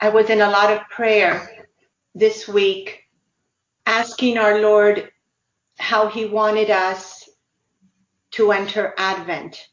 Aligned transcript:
I 0.00 0.10
was 0.10 0.30
in 0.30 0.40
a 0.40 0.50
lot 0.50 0.72
of 0.72 0.88
prayer 0.90 1.66
this 2.14 2.46
week, 2.46 3.08
asking 3.84 4.38
our 4.38 4.60
Lord 4.60 5.10
how 5.78 6.08
He 6.08 6.24
wanted 6.24 6.70
us 6.70 7.28
to 8.32 8.52
enter 8.52 8.94
Advent. 8.96 9.66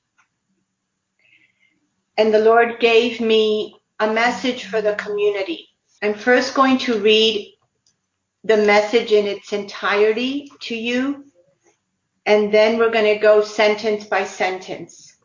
And 2.18 2.34
the 2.34 2.40
Lord 2.40 2.80
gave 2.80 3.22
me 3.22 3.76
a 4.00 4.12
message 4.12 4.66
for 4.66 4.82
the 4.82 4.96
community. 4.96 5.70
I'm 6.02 6.16
first 6.16 6.56
going 6.56 6.80
to 6.80 7.00
read 7.00 7.54
the 8.44 8.58
message 8.58 9.12
in 9.12 9.28
its 9.28 9.54
entirety 9.54 10.52
to 10.62 10.76
you, 10.76 11.26
and 12.26 12.52
then 12.52 12.80
we're 12.80 12.92
going 12.92 13.14
to 13.14 13.20
go 13.20 13.44
sentence 13.44 14.06
by 14.06 14.24
sentence. 14.24 15.18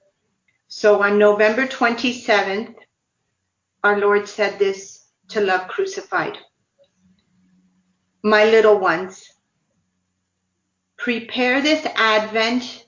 So 0.68 1.02
on 1.02 1.18
November 1.18 1.66
27th, 1.66 2.74
our 3.82 3.98
Lord 3.98 4.28
said 4.28 4.58
this 4.58 5.06
to 5.28 5.40
Love 5.40 5.68
Crucified. 5.68 6.36
My 8.22 8.44
little 8.44 8.78
ones, 8.78 9.24
prepare 10.98 11.62
this 11.62 11.86
Advent 11.96 12.84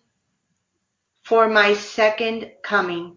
for 1.22 1.48
my 1.48 1.72
second 1.72 2.50
coming. 2.62 3.16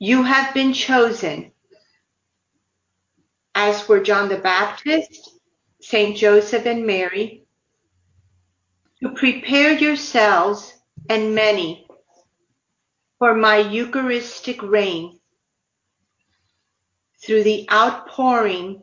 You 0.00 0.24
have 0.24 0.54
been 0.54 0.72
chosen, 0.72 1.52
as 3.54 3.88
were 3.88 4.00
John 4.00 4.28
the 4.28 4.38
Baptist, 4.38 5.30
Saint 5.80 6.16
Joseph 6.16 6.66
and 6.66 6.84
Mary, 6.84 7.46
to 9.00 9.10
prepare 9.10 9.72
yourselves 9.72 10.74
and 11.08 11.34
many 11.34 11.86
for 13.20 13.34
my 13.34 13.58
Eucharistic 13.58 14.60
reign 14.62 15.17
through 17.22 17.42
the 17.42 17.68
outpouring 17.70 18.82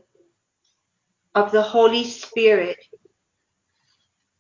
of 1.34 1.52
the 1.52 1.62
Holy 1.62 2.04
Spirit 2.04 2.78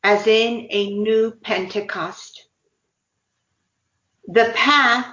as 0.03 0.28
in 0.28 0.67
a 0.69 0.92
new 0.92 1.31
Pentecost. 1.31 2.47
The 4.28 4.52
path 4.56 5.08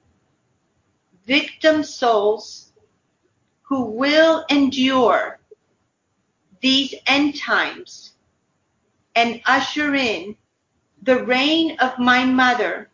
victim 1.26 1.82
souls 1.82 2.72
who 3.62 3.86
will 3.86 4.44
endure 4.50 5.40
these 6.60 6.94
end 7.06 7.36
times 7.36 8.12
and 9.14 9.40
usher 9.46 9.94
in 9.94 10.36
the 11.02 11.24
reign 11.24 11.76
of 11.80 11.98
my 11.98 12.24
mother 12.24 12.90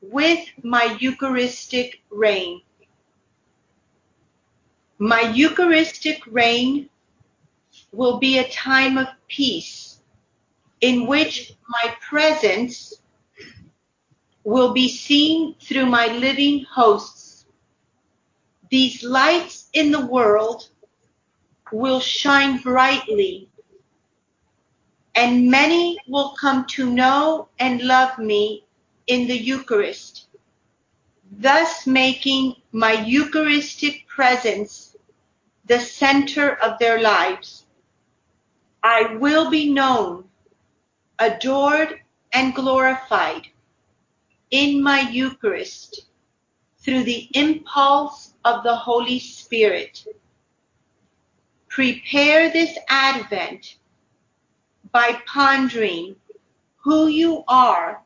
with 0.00 0.46
my 0.62 0.96
Eucharistic 1.00 2.00
reign. 2.10 2.62
My 4.98 5.20
Eucharistic 5.20 6.20
reign 6.26 6.88
will 7.92 8.18
be 8.18 8.38
a 8.38 8.50
time 8.50 8.98
of 8.98 9.06
peace 9.32 10.00
in 10.80 11.06
which 11.06 11.54
my 11.68 11.94
presence 12.08 12.94
will 14.44 14.72
be 14.72 14.88
seen 14.88 15.54
through 15.60 15.86
my 15.86 16.06
living 16.06 16.64
hosts. 16.70 17.46
These 18.70 19.02
lights 19.02 19.68
in 19.72 19.90
the 19.90 20.06
world 20.06 20.68
will 21.72 22.00
shine 22.00 22.58
brightly 22.58 23.48
and 25.14 25.50
many 25.50 25.98
will 26.08 26.34
come 26.40 26.66
to 26.66 26.90
know 26.90 27.48
and 27.58 27.82
love 27.82 28.18
me 28.18 28.64
in 29.06 29.26
the 29.26 29.36
Eucharist, 29.36 30.28
thus 31.30 31.86
making 31.86 32.56
my 32.72 32.92
Eucharistic 32.92 34.06
presence 34.06 34.96
the 35.66 35.78
center 35.78 36.56
of 36.56 36.78
their 36.78 37.00
lives. 37.00 37.61
I 38.82 39.16
will 39.16 39.50
be 39.50 39.72
known, 39.72 40.24
adored, 41.18 42.00
and 42.32 42.54
glorified 42.54 43.48
in 44.50 44.82
my 44.82 45.00
Eucharist 45.00 46.06
through 46.78 47.04
the 47.04 47.28
impulse 47.34 48.34
of 48.44 48.64
the 48.64 48.74
Holy 48.74 49.18
Spirit. 49.18 50.04
Prepare 51.68 52.50
this 52.50 52.76
Advent 52.88 53.76
by 54.90 55.20
pondering 55.26 56.16
who 56.76 57.06
you 57.06 57.44
are 57.48 58.02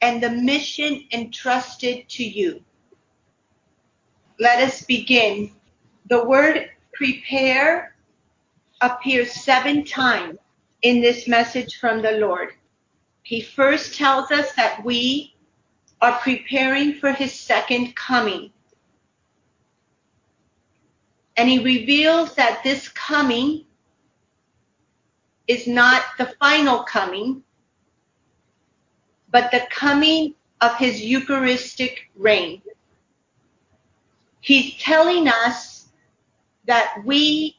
and 0.00 0.22
the 0.22 0.30
mission 0.30 1.04
entrusted 1.12 2.08
to 2.08 2.24
you. 2.24 2.62
Let 4.38 4.62
us 4.62 4.82
begin. 4.82 5.52
The 6.08 6.24
word 6.24 6.70
prepare 6.94 7.95
appears 8.80 9.32
seven 9.32 9.84
times 9.84 10.38
in 10.82 11.00
this 11.00 11.26
message 11.26 11.78
from 11.78 12.02
the 12.02 12.12
Lord. 12.12 12.50
He 13.22 13.40
first 13.40 13.96
tells 13.96 14.30
us 14.30 14.52
that 14.52 14.84
we 14.84 15.34
are 16.00 16.18
preparing 16.18 16.94
for 16.94 17.12
his 17.12 17.32
second 17.32 17.96
coming. 17.96 18.50
And 21.36 21.48
he 21.48 21.58
reveals 21.58 22.34
that 22.34 22.62
this 22.62 22.88
coming 22.88 23.64
is 25.48 25.66
not 25.66 26.02
the 26.18 26.34
final 26.38 26.82
coming, 26.82 27.42
but 29.30 29.50
the 29.50 29.66
coming 29.70 30.34
of 30.60 30.76
his 30.76 31.00
Eucharistic 31.02 32.10
reign. 32.16 32.62
He's 34.40 34.74
telling 34.76 35.28
us 35.28 35.88
that 36.66 37.02
we 37.04 37.55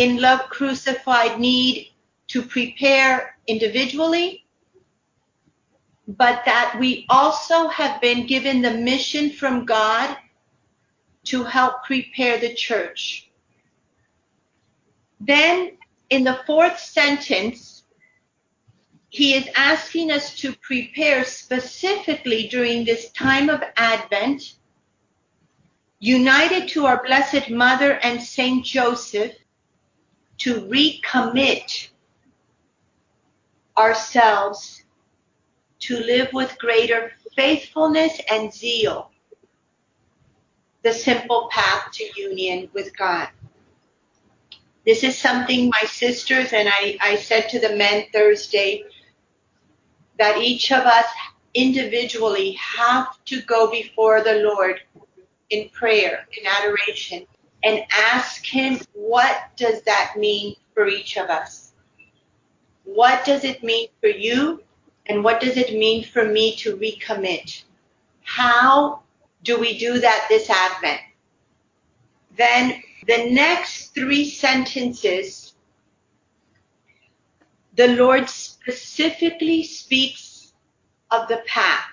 in 0.00 0.16
Love 0.16 0.48
Crucified 0.48 1.38
need 1.38 1.90
to 2.28 2.40
prepare 2.40 3.36
individually, 3.46 4.46
but 6.08 6.42
that 6.46 6.74
we 6.80 7.04
also 7.10 7.68
have 7.68 8.00
been 8.00 8.26
given 8.26 8.62
the 8.62 8.70
mission 8.70 9.28
from 9.28 9.66
God 9.66 10.16
to 11.24 11.44
help 11.44 11.84
prepare 11.84 12.38
the 12.38 12.54
church. 12.54 13.30
Then 15.20 15.72
in 16.08 16.24
the 16.24 16.40
fourth 16.46 16.78
sentence, 16.78 17.82
he 19.10 19.34
is 19.34 19.50
asking 19.54 20.10
us 20.10 20.34
to 20.36 20.54
prepare 20.62 21.24
specifically 21.26 22.48
during 22.48 22.86
this 22.86 23.10
time 23.10 23.50
of 23.50 23.62
Advent, 23.76 24.54
united 25.98 26.68
to 26.68 26.86
our 26.86 27.04
Blessed 27.04 27.50
Mother 27.50 27.98
and 28.02 28.22
Saint 28.22 28.64
Joseph, 28.64 29.34
to 30.40 30.62
recommit 30.62 31.88
ourselves 33.78 34.84
to 35.78 35.98
live 35.98 36.28
with 36.32 36.58
greater 36.58 37.12
faithfulness 37.36 38.20
and 38.30 38.52
zeal 38.52 39.10
the 40.82 40.92
simple 40.92 41.48
path 41.50 41.90
to 41.92 42.04
union 42.16 42.68
with 42.72 42.96
God. 42.96 43.28
This 44.86 45.04
is 45.04 45.16
something 45.16 45.68
my 45.68 45.86
sisters 45.86 46.52
and 46.52 46.68
I, 46.68 46.96
I 47.00 47.16
said 47.16 47.48
to 47.50 47.60
the 47.60 47.76
men 47.76 48.06
Thursday 48.12 48.84
that 50.18 50.38
each 50.38 50.72
of 50.72 50.84
us 50.84 51.06
individually 51.52 52.52
have 52.52 53.22
to 53.26 53.42
go 53.42 53.70
before 53.70 54.22
the 54.22 54.36
Lord 54.36 54.80
in 55.50 55.68
prayer, 55.70 56.26
in 56.38 56.46
adoration, 56.46 57.26
and 57.62 57.82
ask 57.90 58.44
Him, 58.44 58.80
what 58.94 59.36
does 59.56 59.82
that 59.82 60.14
mean 60.16 60.56
for 60.74 60.86
each 60.86 61.16
of 61.16 61.28
us? 61.28 61.72
What 62.84 63.24
does 63.24 63.44
it 63.44 63.62
mean 63.62 63.88
for 64.00 64.08
you? 64.08 64.62
And 65.06 65.24
what 65.24 65.40
does 65.40 65.56
it 65.56 65.72
mean 65.74 66.04
for 66.04 66.24
me 66.24 66.56
to 66.56 66.76
recommit? 66.76 67.64
How 68.22 69.00
do 69.42 69.58
we 69.58 69.78
do 69.78 69.98
that 69.98 70.26
this 70.28 70.48
Advent? 70.48 71.00
Then 72.36 72.82
the 73.06 73.30
next 73.30 73.94
three 73.94 74.28
sentences, 74.28 75.54
the 77.74 77.88
Lord 77.88 78.28
specifically 78.28 79.62
speaks 79.64 80.52
of 81.10 81.28
the 81.28 81.42
path. 81.46 81.90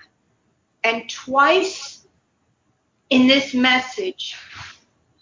And 0.84 1.08
twice 1.10 2.06
in 3.10 3.26
this 3.26 3.54
message, 3.54 4.36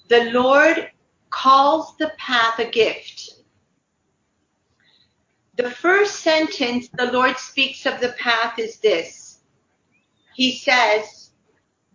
the 0.09 0.31
Lord 0.31 0.91
calls 1.31 1.97
the 1.97 2.13
path 2.19 2.59
a 2.59 2.71
gift. 2.71 3.31
The 5.57 5.71
first 5.71 6.21
sentence 6.21 6.89
the 6.89 7.11
Lord 7.13 7.37
speaks 7.39 7.87
of 7.87 8.01
the 8.01 8.13
path 8.19 8.59
is 8.59 8.79
this. 8.79 9.41
He 10.35 10.53
says, 10.53 11.31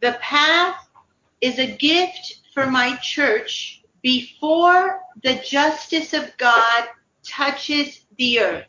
the 0.01 0.17
path 0.19 0.87
is 1.41 1.59
a 1.59 1.75
gift 1.77 2.41
for 2.53 2.65
my 2.65 2.95
church 2.97 3.83
before 4.01 5.01
the 5.23 5.35
justice 5.35 6.13
of 6.13 6.35
God 6.37 6.87
touches 7.23 8.05
the 8.17 8.39
earth. 8.39 8.67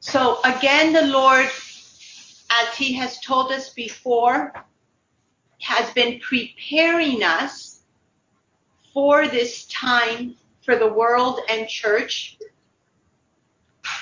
So 0.00 0.40
again, 0.44 0.92
the 0.92 1.06
Lord, 1.06 1.46
as 1.46 2.76
he 2.76 2.92
has 2.94 3.20
told 3.20 3.52
us 3.52 3.70
before, 3.70 4.52
has 5.60 5.90
been 5.94 6.20
preparing 6.20 7.22
us 7.22 7.71
for 8.92 9.28
this 9.28 9.66
time 9.66 10.36
for 10.62 10.76
the 10.76 10.92
world 10.92 11.40
and 11.48 11.68
church. 11.68 12.38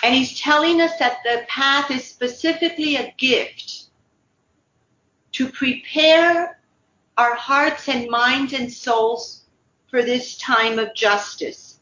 And 0.03 0.15
he's 0.15 0.39
telling 0.39 0.81
us 0.81 0.99
that 0.99 1.19
the 1.25 1.45
path 1.49 1.91
is 1.91 2.05
specifically 2.05 2.97
a 2.97 3.15
gift 3.19 3.85
to 5.33 5.49
prepare 5.49 6.61
our 7.17 7.35
hearts 7.35 7.89
and 7.89 8.11
minds 8.11 8.53
and 8.53 8.73
souls 8.73 9.45
for 9.89 10.03
this 10.03 10.37
time 10.39 10.79
of 10.79 10.95
justice. 10.95 11.81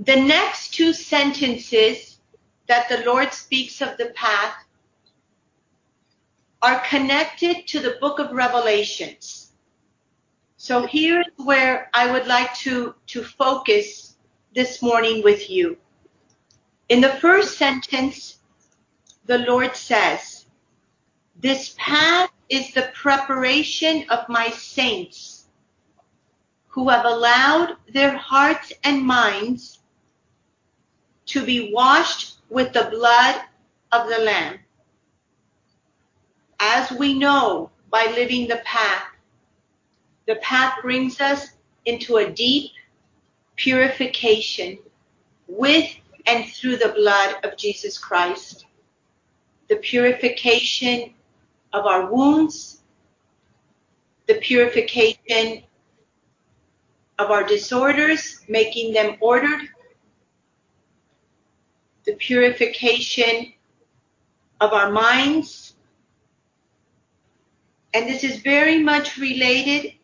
The 0.00 0.16
next 0.16 0.74
two 0.74 0.92
sentences 0.92 2.18
that 2.66 2.88
the 2.88 3.04
Lord 3.04 3.32
speaks 3.32 3.80
of 3.80 3.96
the 3.96 4.06
path 4.16 4.54
are 6.62 6.80
connected 6.88 7.66
to 7.68 7.80
the 7.80 7.98
book 8.00 8.18
of 8.18 8.32
Revelations. 8.32 9.43
So 10.64 10.86
here's 10.86 11.26
where 11.36 11.90
I 11.92 12.10
would 12.10 12.26
like 12.26 12.54
to, 12.60 12.94
to 13.08 13.22
focus 13.22 14.16
this 14.54 14.80
morning 14.80 15.22
with 15.22 15.50
you. 15.50 15.76
In 16.88 17.02
the 17.02 17.16
first 17.20 17.58
sentence, 17.58 18.38
the 19.26 19.40
Lord 19.40 19.76
says, 19.76 20.46
this 21.38 21.74
path 21.76 22.30
is 22.48 22.72
the 22.72 22.90
preparation 22.94 24.06
of 24.08 24.26
my 24.30 24.48
saints 24.48 25.48
who 26.68 26.88
have 26.88 27.04
allowed 27.04 27.76
their 27.92 28.16
hearts 28.16 28.72
and 28.84 29.02
minds 29.02 29.80
to 31.26 31.44
be 31.44 31.74
washed 31.74 32.38
with 32.48 32.72
the 32.72 32.88
blood 32.90 33.38
of 33.92 34.08
the 34.08 34.20
Lamb. 34.20 34.60
As 36.58 36.90
we 36.92 37.12
know 37.12 37.70
by 37.90 38.06
living 38.16 38.48
the 38.48 38.62
path, 38.64 39.13
the 40.26 40.36
path 40.36 40.78
brings 40.82 41.20
us 41.20 41.48
into 41.84 42.16
a 42.16 42.30
deep 42.30 42.70
purification 43.56 44.78
with 45.46 45.90
and 46.26 46.46
through 46.46 46.76
the 46.76 46.92
blood 46.96 47.36
of 47.44 47.56
Jesus 47.56 47.98
Christ. 47.98 48.66
The 49.68 49.76
purification 49.76 51.14
of 51.72 51.86
our 51.86 52.10
wounds, 52.10 52.82
the 54.26 54.36
purification 54.36 55.62
of 57.18 57.30
our 57.30 57.44
disorders, 57.44 58.40
making 58.48 58.92
them 58.94 59.16
ordered, 59.20 59.60
the 62.04 62.14
purification 62.14 63.52
of 64.60 64.72
our 64.72 64.90
minds. 64.90 65.74
And 67.92 68.08
this 68.08 68.24
is 68.24 68.40
very 68.40 68.82
much 68.82 69.18
related 69.18 69.94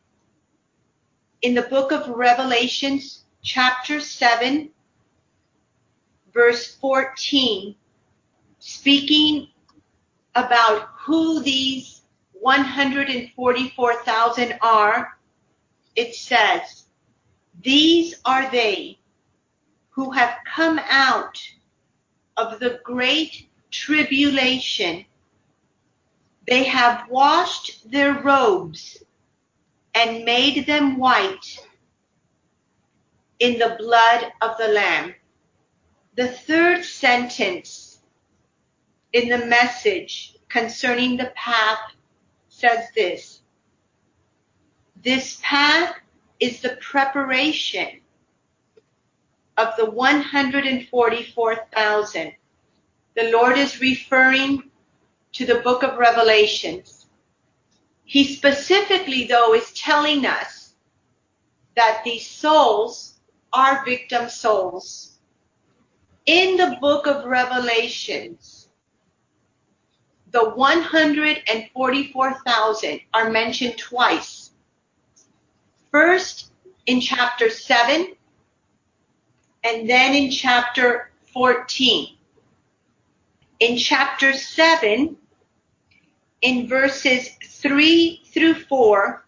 in 1.42 1.54
the 1.54 1.62
book 1.62 1.92
of 1.92 2.08
Revelations, 2.08 3.24
chapter 3.42 4.00
7, 4.00 4.70
verse 6.34 6.74
14, 6.76 7.74
speaking 8.58 9.48
about 10.34 10.88
who 10.98 11.42
these 11.42 12.02
144,000 12.32 14.58
are, 14.60 15.18
it 15.96 16.14
says, 16.14 16.84
These 17.62 18.20
are 18.24 18.50
they 18.50 18.98
who 19.90 20.10
have 20.10 20.36
come 20.54 20.78
out 20.88 21.38
of 22.36 22.60
the 22.60 22.80
great 22.84 23.48
tribulation. 23.70 25.06
They 26.46 26.64
have 26.64 27.08
washed 27.08 27.90
their 27.90 28.22
robes 28.22 29.02
and 29.94 30.24
made 30.24 30.66
them 30.66 30.98
white 30.98 31.58
in 33.38 33.58
the 33.58 33.76
blood 33.78 34.32
of 34.40 34.56
the 34.58 34.68
Lamb. 34.68 35.14
The 36.16 36.28
third 36.28 36.84
sentence 36.84 38.00
in 39.12 39.28
the 39.28 39.44
message 39.46 40.36
concerning 40.48 41.16
the 41.16 41.32
path 41.34 41.78
says 42.48 42.86
this. 42.94 43.40
This 45.02 45.40
path 45.42 45.96
is 46.38 46.60
the 46.60 46.78
preparation 46.80 48.00
of 49.56 49.74
the 49.76 49.90
144,000. 49.90 52.32
The 53.16 53.32
Lord 53.32 53.58
is 53.58 53.80
referring 53.80 54.70
to 55.32 55.46
the 55.46 55.60
book 55.60 55.82
of 55.82 55.98
Revelations. 55.98 56.99
He 58.10 58.24
specifically, 58.24 59.28
though, 59.28 59.54
is 59.54 59.70
telling 59.70 60.26
us 60.26 60.74
that 61.76 62.02
these 62.04 62.26
souls 62.26 63.20
are 63.52 63.84
victim 63.84 64.28
souls. 64.28 65.20
In 66.26 66.56
the 66.56 66.76
book 66.80 67.06
of 67.06 67.24
Revelations, 67.24 68.66
the 70.32 70.50
144,000 70.50 73.00
are 73.14 73.30
mentioned 73.30 73.78
twice. 73.78 74.50
First 75.92 76.50
in 76.86 77.00
chapter 77.00 77.48
7 77.48 78.16
and 79.62 79.88
then 79.88 80.16
in 80.16 80.32
chapter 80.32 81.12
14. 81.32 82.16
In 83.60 83.78
chapter 83.78 84.32
7, 84.32 85.16
in 86.42 86.66
verses 86.66 87.36
3 87.60 88.22
through 88.32 88.54
4, 88.54 89.24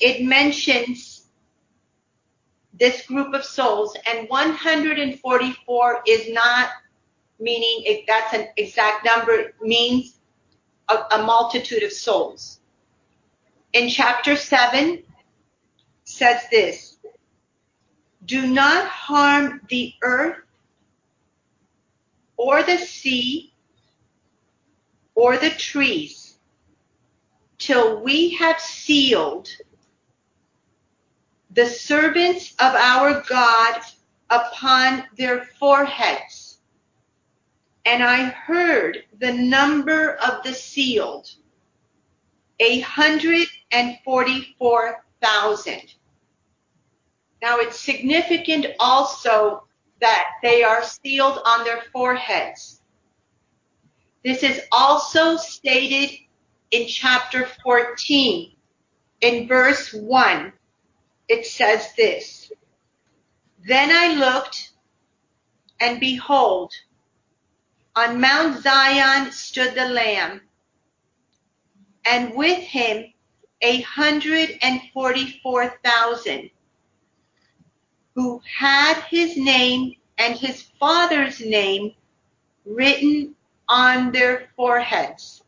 it 0.00 0.22
mentions 0.22 1.26
this 2.74 3.06
group 3.06 3.34
of 3.34 3.44
souls, 3.44 3.96
and 4.06 4.28
144 4.28 6.02
is 6.06 6.28
not 6.32 6.68
meaning 7.40 7.82
if 7.84 8.06
that's 8.06 8.34
an 8.34 8.48
exact 8.56 9.04
number, 9.04 9.54
means 9.62 10.18
a, 10.88 10.98
a 11.12 11.22
multitude 11.22 11.82
of 11.82 11.92
souls. 11.92 12.60
In 13.72 13.88
chapter 13.88 14.36
7 14.36 15.02
says 16.04 16.42
this, 16.50 16.98
do 18.24 18.46
not 18.46 18.86
harm 18.86 19.60
the 19.68 19.94
earth 20.02 20.38
or 22.36 22.62
the 22.62 22.78
sea 22.78 23.54
or 25.14 25.36
the 25.36 25.50
trees 25.50 26.25
till 27.66 28.00
we 28.00 28.30
have 28.30 28.60
sealed 28.60 29.48
the 31.50 31.66
servants 31.66 32.52
of 32.60 32.72
our 32.74 33.24
God 33.28 33.80
upon 34.30 35.02
their 35.16 35.46
foreheads. 35.58 36.60
And 37.84 38.04
I 38.04 38.26
heard 38.26 38.98
the 39.18 39.32
number 39.32 40.14
of 40.16 40.44
the 40.44 40.54
sealed, 40.54 41.28
a 42.60 42.80
hundred 42.80 43.48
and 43.72 43.98
forty-four 44.04 45.04
thousand. 45.20 45.94
Now 47.42 47.58
it's 47.58 47.80
significant 47.80 48.66
also 48.78 49.64
that 50.00 50.26
they 50.40 50.62
are 50.62 50.84
sealed 50.84 51.40
on 51.44 51.64
their 51.64 51.82
foreheads. 51.92 52.80
This 54.24 54.44
is 54.44 54.60
also 54.70 55.36
stated 55.36 56.16
in 56.70 56.86
chapter 56.86 57.46
14 57.62 58.52
in 59.20 59.48
verse 59.48 59.92
1. 59.92 60.52
It 61.28 61.46
says 61.46 61.94
this, 61.96 62.52
Then 63.66 63.90
I 63.90 64.14
looked 64.14 64.72
and 65.80 66.00
behold, 66.00 66.72
on 67.94 68.20
Mount 68.20 68.62
Zion 68.62 69.32
stood 69.32 69.74
the 69.74 69.88
Lamb 69.88 70.42
and 72.06 72.34
with 72.34 72.58
him 72.58 73.12
a 73.62 73.80
hundred 73.82 74.58
and 74.62 74.80
forty-four 74.92 75.78
thousand 75.82 76.50
who 78.14 78.40
had 78.58 79.00
his 79.08 79.36
name 79.36 79.94
and 80.18 80.36
his 80.36 80.62
father's 80.78 81.40
name 81.40 81.92
written 82.64 83.34
on 83.68 84.12
their 84.12 84.48
foreheads. 84.56 85.42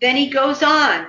Then 0.00 0.16
he 0.16 0.30
goes 0.30 0.62
on 0.62 1.08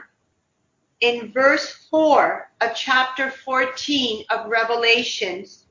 in 0.99 1.31
verse 1.31 1.87
4 1.89 2.51
of 2.61 2.75
chapter 2.75 3.31
14 3.31 4.25
of 4.29 4.49
Revelations 4.49 5.65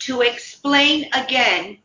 to 0.00 0.22
explain 0.22 1.08
again 1.12 1.78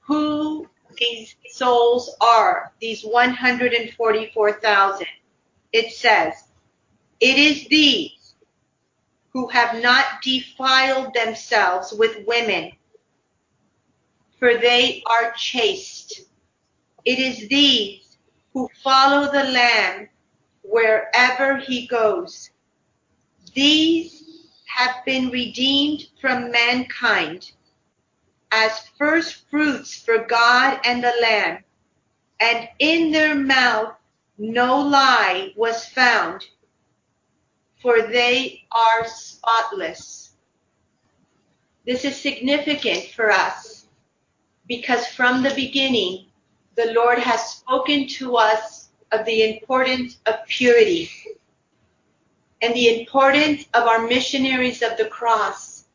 who 0.00 0.66
these 0.96 1.36
souls 1.50 2.10
are, 2.20 2.72
these 2.80 3.02
144,000. 3.02 5.06
It 5.72 5.92
says, 5.92 6.34
It 7.20 7.36
is 7.36 7.68
these 7.68 8.34
who 9.30 9.48
have 9.48 9.82
not 9.82 10.22
defiled 10.22 11.12
themselves 11.14 11.92
with 11.92 12.24
women, 12.26 12.72
for 14.38 14.56
they 14.56 15.02
are 15.06 15.32
chaste. 15.36 16.22
It 17.04 17.18
is 17.18 17.48
these 17.48 18.07
who 18.52 18.68
follow 18.82 19.30
the 19.30 19.44
Lamb 19.44 20.08
wherever 20.62 21.56
he 21.58 21.86
goes. 21.86 22.50
These 23.54 24.46
have 24.66 25.04
been 25.04 25.30
redeemed 25.30 26.06
from 26.20 26.50
mankind 26.50 27.52
as 28.50 28.88
first 28.98 29.48
fruits 29.50 29.94
for 30.02 30.18
God 30.18 30.80
and 30.84 31.02
the 31.02 31.12
Lamb, 31.20 31.64
and 32.40 32.68
in 32.78 33.12
their 33.12 33.34
mouth 33.34 33.94
no 34.38 34.80
lie 34.80 35.52
was 35.56 35.86
found 35.86 36.46
for 37.80 38.02
they 38.02 38.64
are 38.72 39.06
spotless. 39.06 40.32
This 41.86 42.04
is 42.04 42.20
significant 42.20 43.04
for 43.14 43.30
us 43.30 43.86
because 44.66 45.06
from 45.06 45.42
the 45.42 45.54
beginning, 45.54 46.26
the 46.78 46.92
Lord 46.92 47.18
has 47.18 47.44
spoken 47.44 48.06
to 48.06 48.36
us 48.36 48.90
of 49.10 49.26
the 49.26 49.42
importance 49.42 50.18
of 50.26 50.36
purity 50.46 51.10
and 52.62 52.72
the 52.72 53.00
importance 53.00 53.66
of 53.74 53.88
our 53.88 54.06
missionaries 54.06 54.80
of 54.80 54.96
the 54.96 55.06
cross 55.06 55.86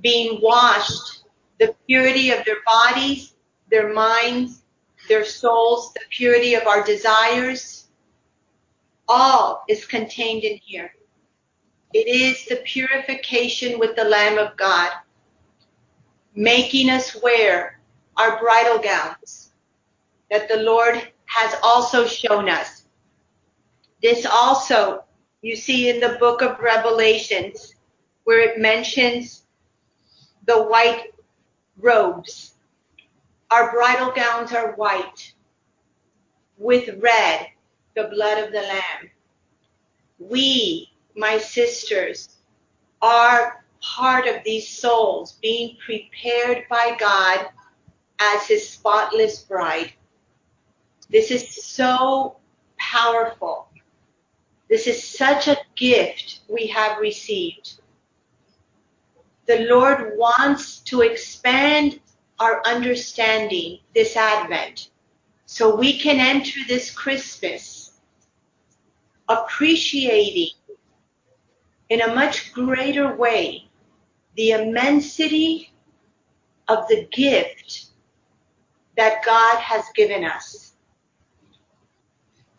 being 0.00 0.40
washed, 0.40 1.24
the 1.58 1.76
purity 1.86 2.30
of 2.30 2.42
their 2.46 2.62
bodies, 2.66 3.34
their 3.70 3.92
minds, 3.92 4.62
their 5.10 5.26
souls, 5.26 5.92
the 5.92 6.00
purity 6.08 6.54
of 6.54 6.66
our 6.66 6.82
desires, 6.82 7.88
all 9.08 9.62
is 9.68 9.84
contained 9.84 10.42
in 10.42 10.58
here. 10.64 10.94
It 11.92 12.08
is 12.08 12.46
the 12.46 12.62
purification 12.64 13.78
with 13.78 13.94
the 13.94 14.04
Lamb 14.04 14.38
of 14.38 14.56
God, 14.56 14.90
making 16.34 16.88
us 16.88 17.14
wear 17.22 17.78
our 18.16 18.40
bridal 18.40 18.78
gowns 18.78 19.49
that 20.30 20.48
the 20.48 20.58
Lord 20.58 21.00
has 21.26 21.54
also 21.62 22.06
shown 22.06 22.48
us. 22.48 22.84
This 24.02 24.26
also 24.26 25.04
you 25.42 25.56
see 25.56 25.88
in 25.88 26.00
the 26.00 26.16
book 26.20 26.42
of 26.42 26.60
Revelations 26.60 27.74
where 28.24 28.40
it 28.40 28.58
mentions 28.58 29.44
the 30.46 30.62
white 30.62 31.12
robes. 31.78 32.54
Our 33.50 33.72
bridal 33.72 34.12
gowns 34.12 34.52
are 34.52 34.72
white 34.72 35.32
with 36.58 37.00
red 37.00 37.46
the 37.94 38.04
blood 38.04 38.44
of 38.44 38.52
the 38.52 38.60
Lamb. 38.60 39.10
We, 40.18 40.90
my 41.16 41.38
sisters, 41.38 42.36
are 43.02 43.64
part 43.80 44.26
of 44.26 44.44
these 44.44 44.68
souls 44.68 45.38
being 45.40 45.76
prepared 45.84 46.66
by 46.68 46.96
God 46.98 47.48
as 48.20 48.46
his 48.46 48.68
spotless 48.68 49.40
bride. 49.40 49.92
This 51.10 51.30
is 51.30 51.64
so 51.64 52.36
powerful. 52.78 53.68
This 54.68 54.86
is 54.86 55.02
such 55.02 55.48
a 55.48 55.58
gift 55.74 56.40
we 56.48 56.68
have 56.68 56.98
received. 56.98 57.80
The 59.46 59.66
Lord 59.68 60.12
wants 60.16 60.78
to 60.80 61.00
expand 61.00 61.98
our 62.38 62.62
understanding 62.64 63.80
this 63.94 64.16
Advent 64.16 64.90
so 65.46 65.74
we 65.74 65.98
can 65.98 66.20
enter 66.20 66.60
this 66.68 66.92
Christmas 66.92 67.98
appreciating 69.28 70.54
in 71.88 72.02
a 72.02 72.14
much 72.14 72.52
greater 72.52 73.16
way 73.16 73.68
the 74.36 74.52
immensity 74.52 75.72
of 76.68 76.86
the 76.88 77.08
gift 77.10 77.86
that 78.96 79.24
God 79.24 79.58
has 79.58 79.84
given 79.96 80.24
us. 80.24 80.69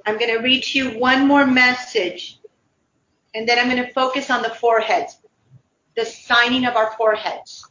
I'm 0.06 0.18
going 0.18 0.36
to 0.36 0.44
read 0.44 0.64
to 0.64 0.78
you 0.78 1.00
one 1.00 1.28
more 1.28 1.46
message 1.46 2.40
and 3.34 3.48
then 3.48 3.60
I'm 3.60 3.70
going 3.70 3.86
to 3.86 3.94
focus 3.94 4.30
on 4.30 4.42
the 4.42 4.50
foreheads, 4.50 5.20
the 5.96 6.06
signing 6.06 6.66
of 6.66 6.76
our 6.76 6.92
foreheads. 6.98 7.68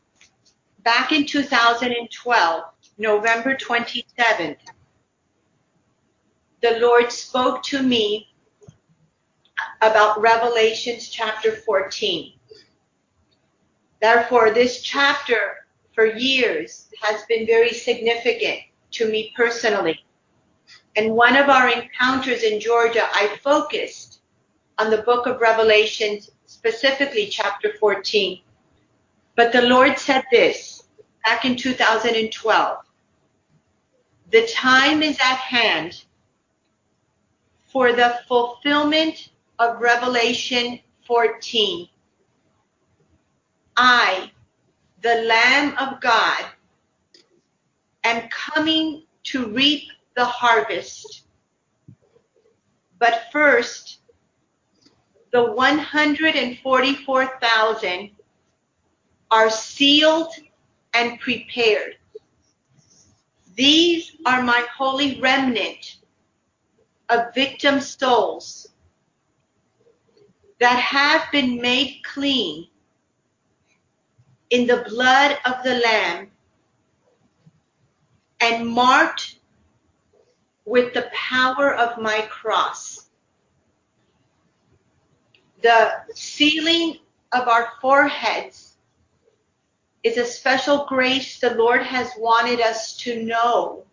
Back 0.82 1.12
in 1.12 1.26
2012, 1.26 2.64
November 2.99 3.54
27th, 3.54 4.56
the 6.62 6.78
Lord 6.78 7.10
spoke 7.12 7.62
to 7.64 7.82
me 7.82 8.28
about 9.82 10.20
Revelations 10.20 11.08
chapter 11.08 11.52
14. 11.52 12.32
Therefore, 14.00 14.50
this 14.50 14.80
chapter 14.82 15.66
for 15.94 16.06
years 16.06 16.88
has 17.02 17.22
been 17.26 17.46
very 17.46 17.72
significant 17.72 18.60
to 18.92 19.10
me 19.10 19.32
personally. 19.37 20.02
And 20.97 21.14
one 21.14 21.37
of 21.37 21.49
our 21.49 21.68
encounters 21.68 22.42
in 22.42 22.61
Georgia, 22.61 23.06
I 23.12 23.38
focused 23.42 24.20
on 24.78 24.90
the 24.90 25.02
book 25.02 25.26
of 25.26 25.40
Revelation, 25.40 26.20
specifically 26.47 27.28
chapter 27.28 27.75
14. 27.78 28.40
But 29.37 29.52
the 29.52 29.62
Lord 29.62 29.99
said 29.99 30.25
this 30.30 30.85
back 31.25 31.44
in 31.44 31.56
2012. 31.56 32.78
The 34.30 34.47
time 34.49 35.02
is 35.02 35.18
at 35.18 35.37
hand 35.37 36.04
for 37.66 37.92
the 37.92 38.20
fulfillment 38.26 39.30
of 39.59 39.80
Revelation 39.80 40.80
14. 41.06 41.88
I, 43.76 44.30
the 45.02 45.23
Lamb 45.23 45.76
of 45.78 46.00
God, 46.00 46.44
am 48.04 48.28
coming 48.28 49.04
to 49.25 49.49
reap 49.52 49.88
the 50.20 50.26
harvest. 50.26 51.24
But 52.98 53.28
first, 53.32 54.00
the 55.32 55.52
144,000 55.52 58.10
are 59.30 59.48
sealed 59.48 60.34
and 60.92 61.18
prepared. 61.20 61.96
These 63.54 64.16
are 64.26 64.42
my 64.42 64.62
holy 64.76 65.18
remnant 65.22 66.00
of 67.08 67.34
victim 67.34 67.80
souls 67.80 68.68
that 70.60 70.78
have 70.78 71.32
been 71.32 71.62
made 71.62 72.02
clean 72.04 72.68
in 74.50 74.66
the 74.66 74.84
blood 74.86 75.38
of 75.46 75.64
the 75.64 75.76
Lamb 75.76 76.30
and 78.42 78.68
marked 78.68 79.39
with 80.64 80.95
the 80.95 81.11
power 81.12 81.75
of 81.75 82.00
my 82.00 82.23
cross. 82.23 83.09
The 85.62 85.93
sealing 86.14 86.99
of 87.33 87.49
our 87.49 87.73
foreheads 87.81 88.76
is 90.02 90.17
a 90.17 90.25
special 90.25 90.87
grace 90.88 91.38
the 91.38 91.55
Lord 91.55 91.83
has 91.83 92.11
wanted 92.19 92.61
us 92.61 92.97
to 92.99 93.23
know 93.23 93.85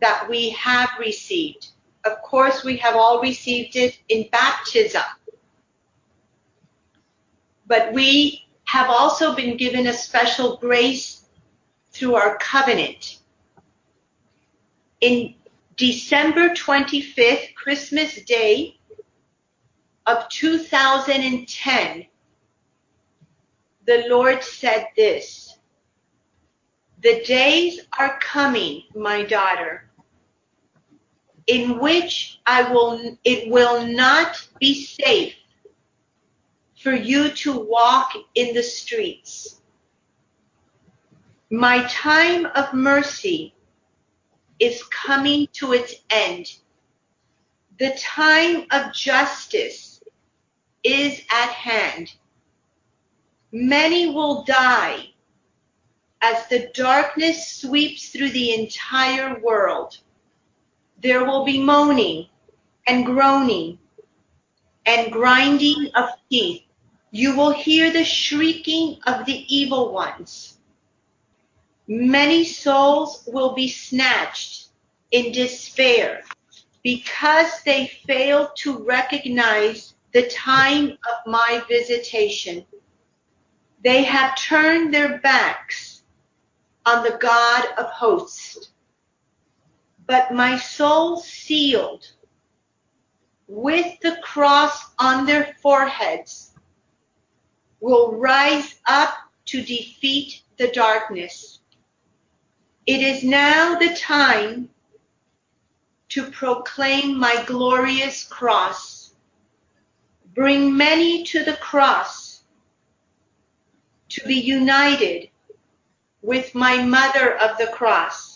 that 0.00 0.26
we 0.28 0.50
have 0.50 0.90
received. 0.98 1.68
Of 2.04 2.20
course, 2.22 2.64
we 2.64 2.76
have 2.78 2.96
all 2.96 3.20
received 3.20 3.76
it 3.76 3.98
in 4.08 4.28
baptism. 4.30 5.02
But 7.66 7.92
we 7.92 8.44
have 8.64 8.90
also 8.90 9.34
been 9.34 9.56
given 9.56 9.86
a 9.86 9.92
special 9.92 10.56
grace 10.56 11.26
through 11.92 12.16
our 12.16 12.36
covenant. 12.38 13.20
In 15.04 15.34
December 15.76 16.54
25th, 16.54 17.54
Christmas 17.56 18.22
Day 18.22 18.78
of 20.06 20.26
2010, 20.30 22.06
the 23.84 24.04
Lord 24.08 24.42
said 24.42 24.86
this, 24.96 25.58
the 27.02 27.22
days 27.26 27.80
are 27.98 28.18
coming, 28.18 28.84
my 28.94 29.24
daughter, 29.24 29.90
in 31.48 31.78
which 31.78 32.40
I 32.46 32.72
will, 32.72 33.18
it 33.24 33.50
will 33.50 33.86
not 33.86 34.48
be 34.58 34.86
safe 34.86 35.34
for 36.80 36.94
you 36.94 37.28
to 37.28 37.52
walk 37.60 38.12
in 38.34 38.54
the 38.54 38.62
streets. 38.62 39.60
My 41.50 41.84
time 41.88 42.46
of 42.46 42.72
mercy 42.72 43.54
is 44.64 44.82
coming 44.84 45.46
to 45.52 45.74
its 45.74 45.94
end. 46.10 46.56
The 47.78 47.94
time 47.98 48.64
of 48.70 48.94
justice 48.94 50.00
is 50.82 51.20
at 51.30 51.50
hand. 51.50 52.14
Many 53.52 54.10
will 54.10 54.42
die 54.44 55.10
as 56.22 56.46
the 56.48 56.70
darkness 56.74 57.60
sweeps 57.60 58.08
through 58.08 58.30
the 58.30 58.54
entire 58.54 59.38
world. 59.40 59.98
There 61.02 61.24
will 61.24 61.44
be 61.44 61.62
moaning 61.62 62.28
and 62.88 63.04
groaning 63.04 63.78
and 64.86 65.12
grinding 65.12 65.90
of 65.94 66.08
teeth. 66.30 66.62
You 67.10 67.36
will 67.36 67.52
hear 67.52 67.92
the 67.92 68.04
shrieking 68.04 68.98
of 69.06 69.26
the 69.26 69.44
evil 69.54 69.92
ones. 69.92 70.53
Many 71.86 72.44
souls 72.44 73.24
will 73.26 73.54
be 73.54 73.68
snatched 73.68 74.68
in 75.10 75.32
despair 75.32 76.22
because 76.82 77.62
they 77.62 77.88
fail 78.06 78.50
to 78.56 78.84
recognize 78.84 79.94
the 80.12 80.28
time 80.28 80.90
of 80.92 81.26
my 81.26 81.62
visitation. 81.68 82.64
They 83.82 84.04
have 84.04 84.36
turned 84.36 84.94
their 84.94 85.18
backs 85.18 86.02
on 86.86 87.02
the 87.02 87.18
God 87.20 87.66
of 87.76 87.86
hosts 87.86 88.70
but 90.06 90.32
my 90.32 90.58
soul 90.58 91.16
sealed 91.18 92.12
with 93.46 93.98
the 94.00 94.16
cross 94.22 94.92
on 94.98 95.26
their 95.26 95.54
foreheads 95.62 96.52
will 97.80 98.16
rise 98.16 98.80
up 98.86 99.14
to 99.46 99.60
defeat 99.60 100.42
the 100.58 100.68
darkness. 100.68 101.60
It 102.86 103.00
is 103.00 103.24
now 103.24 103.78
the 103.78 103.94
time 103.94 104.68
to 106.10 106.30
proclaim 106.30 107.18
my 107.18 107.42
glorious 107.46 108.24
cross. 108.24 109.14
Bring 110.34 110.76
many 110.76 111.24
to 111.24 111.44
the 111.44 111.56
cross 111.56 112.42
to 114.10 114.26
be 114.26 114.34
united 114.34 115.30
with 116.22 116.54
my 116.54 116.82
mother 116.82 117.36
of 117.38 117.56
the 117.58 117.68
cross 117.68 118.34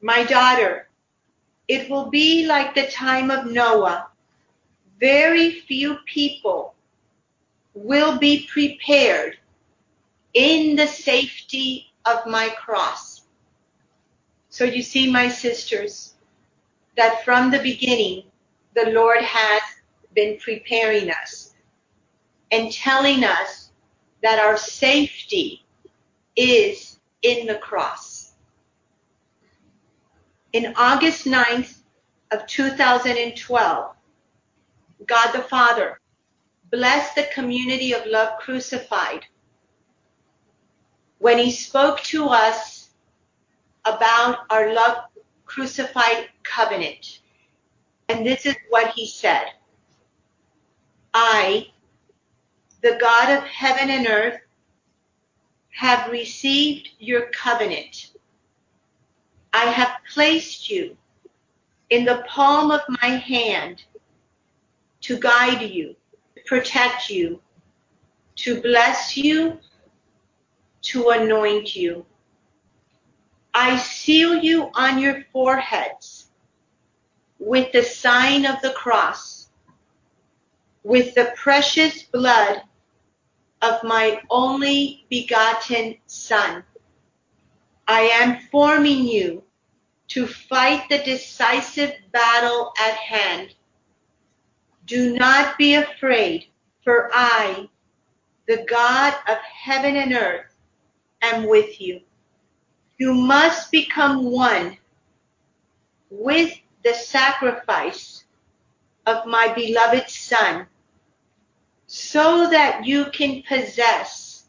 my 0.00 0.24
daughter, 0.24 0.88
it 1.66 1.90
will 1.90 2.08
be 2.08 2.46
like 2.46 2.74
the 2.74 2.86
time 2.86 3.30
of 3.30 3.46
Noah. 3.46 4.08
Very 5.00 5.60
few 5.60 5.96
people 6.06 6.74
will 7.74 8.18
be 8.18 8.46
prepared 8.46 9.38
in 10.34 10.76
the 10.76 10.86
safety 10.86 11.92
of 12.04 12.26
my 12.26 12.48
cross. 12.50 13.17
So 14.58 14.64
you 14.64 14.82
see, 14.82 15.08
my 15.08 15.28
sisters, 15.28 16.14
that 16.96 17.24
from 17.24 17.52
the 17.52 17.60
beginning, 17.60 18.24
the 18.74 18.90
Lord 18.90 19.22
has 19.22 19.62
been 20.16 20.36
preparing 20.38 21.12
us 21.12 21.54
and 22.50 22.72
telling 22.72 23.22
us 23.22 23.70
that 24.20 24.40
our 24.40 24.56
safety 24.56 25.64
is 26.34 26.98
in 27.22 27.46
the 27.46 27.54
cross. 27.54 28.32
In 30.52 30.72
August 30.74 31.24
9th 31.24 31.78
of 32.32 32.44
2012, 32.48 33.94
God 35.06 35.32
the 35.32 35.42
Father 35.42 36.00
blessed 36.72 37.14
the 37.14 37.28
community 37.32 37.92
of 37.92 38.04
Love 38.06 38.36
Crucified 38.40 39.24
when 41.20 41.38
he 41.38 41.52
spoke 41.52 42.00
to 42.00 42.26
us 42.26 42.77
about 43.96 44.40
our 44.50 44.72
Love 44.74 45.04
Crucified 45.46 46.28
covenant. 46.42 47.20
And 48.08 48.26
this 48.26 48.46
is 48.46 48.56
what 48.70 48.92
he 48.92 49.06
said. 49.06 49.46
I, 51.14 51.68
the 52.82 52.98
God 53.00 53.38
of 53.38 53.44
heaven 53.44 53.90
and 53.90 54.06
earth, 54.06 54.40
have 55.70 56.10
received 56.10 56.90
your 56.98 57.30
covenant 57.30 58.10
I 59.52 59.64
have 59.64 59.96
placed 60.12 60.70
you 60.70 60.96
in 61.90 62.04
the 62.04 62.24
palm 62.28 62.70
of 62.70 62.80
my 63.02 63.08
hand 63.08 63.84
to 65.00 65.18
guide 65.18 65.62
you, 65.62 65.96
protect 66.46 67.08
you, 67.08 67.40
to 68.36 68.60
bless 68.60 69.16
you, 69.16 69.58
to 70.82 71.08
anoint 71.10 71.74
you. 71.74 72.04
I 73.60 73.76
seal 73.76 74.36
you 74.36 74.70
on 74.74 75.00
your 75.00 75.24
foreheads 75.32 76.30
with 77.40 77.72
the 77.72 77.82
sign 77.82 78.46
of 78.46 78.62
the 78.62 78.70
cross, 78.70 79.48
with 80.84 81.16
the 81.16 81.32
precious 81.34 82.04
blood 82.04 82.62
of 83.60 83.82
my 83.82 84.22
only 84.30 85.06
begotten 85.10 85.96
Son. 86.06 86.62
I 87.88 88.02
am 88.02 88.38
forming 88.52 89.04
you 89.04 89.42
to 90.14 90.28
fight 90.28 90.88
the 90.88 90.98
decisive 90.98 91.94
battle 92.12 92.72
at 92.78 92.94
hand. 92.94 93.56
Do 94.86 95.14
not 95.14 95.58
be 95.58 95.74
afraid, 95.74 96.46
for 96.84 97.10
I, 97.12 97.68
the 98.46 98.64
God 98.70 99.14
of 99.26 99.38
heaven 99.38 99.96
and 99.96 100.12
earth, 100.12 100.54
am 101.22 101.48
with 101.48 101.80
you. 101.80 102.02
You 102.98 103.14
must 103.14 103.70
become 103.70 104.24
one 104.24 104.76
with 106.10 106.52
the 106.82 106.94
sacrifice 106.94 108.24
of 109.06 109.24
my 109.24 109.52
beloved 109.54 110.10
Son, 110.10 110.66
so 111.86 112.50
that 112.50 112.84
you 112.84 113.06
can 113.12 113.42
possess 113.48 114.44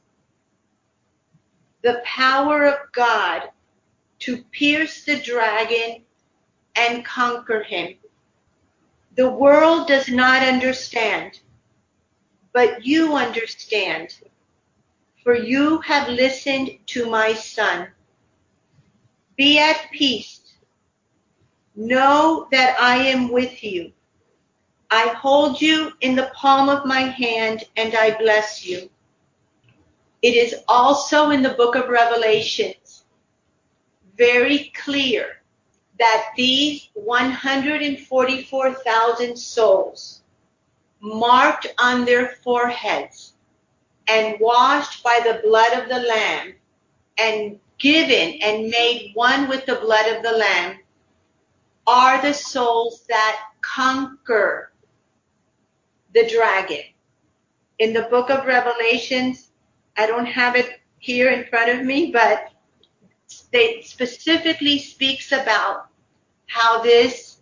the 1.84 2.02
power 2.04 2.66
of 2.66 2.92
God 2.92 3.50
to 4.20 4.44
pierce 4.52 5.06
the 5.06 5.20
dragon 5.20 6.04
and 6.76 7.06
conquer 7.06 7.64
him. 7.64 7.96
The 9.16 9.30
world 9.30 9.88
does 9.88 10.10
not 10.10 10.42
understand, 10.44 11.40
but 12.52 12.86
you 12.86 13.16
understand, 13.16 14.20
for 15.24 15.36
you 15.36 15.80
have 15.82 16.10
listened 16.10 16.72
to 16.88 17.10
my 17.10 17.34
son. 17.34 17.90
Be 19.40 19.58
at 19.58 19.90
peace. 19.94 20.42
Know 21.74 22.48
that 22.52 22.76
I 22.78 22.98
am 22.98 23.32
with 23.32 23.64
you. 23.64 23.94
I 24.92 25.14
hold 25.14 25.62
you 25.62 25.94
in 26.02 26.18
the 26.18 26.30
palm 26.36 26.68
of 26.68 26.86
my 26.86 27.00
hand 27.00 27.64
and 27.78 27.96
I 27.96 28.18
bless 28.18 28.66
you. 28.66 28.90
It 30.22 30.36
is 30.36 30.56
also 30.68 31.30
in 31.30 31.42
the 31.42 31.52
book 31.52 31.76
of 31.76 31.88
Revelations 31.88 33.06
very 34.18 34.74
clear 34.76 35.42
that 36.00 36.34
these 36.36 36.90
144,000 36.96 39.38
souls 39.38 40.22
marked 41.00 41.68
on 41.80 42.04
their 42.04 42.36
foreheads 42.44 43.36
and 44.10 44.38
washed 44.42 45.02
by 45.02 45.22
the 45.24 45.40
blood 45.48 45.82
of 45.82 45.88
the 45.88 46.00
Lamb 46.00 46.56
and 47.18 47.58
given 47.80 48.40
and 48.42 48.70
made 48.70 49.12
one 49.16 49.48
with 49.48 49.66
the 49.66 49.76
blood 49.76 50.16
of 50.16 50.22
the 50.22 50.32
Lamb 50.32 50.80
are 51.88 52.22
the 52.22 52.34
souls 52.34 53.06
that 53.10 53.40
conquer 53.62 54.72
the 56.14 56.28
dragon. 56.30 56.84
In 57.80 57.94
the 57.94 58.04
book 58.04 58.30
of 58.30 58.46
Revelations, 58.46 59.52
I 59.98 60.06
don't 60.06 60.26
have 60.26 60.56
it 60.56 60.80
here 61.00 61.30
in 61.32 61.46
front 61.46 61.72
of 61.72 61.86
me, 61.86 62.12
but 62.12 62.52
it 63.54 63.86
specifically 63.86 64.78
speaks 64.78 65.32
about 65.32 65.88
how 66.48 66.82
this 66.82 67.42